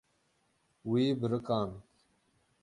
Wî 0.89 1.03
biriqand. 1.19 1.73